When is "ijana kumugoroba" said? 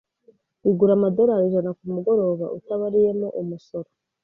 1.49-2.45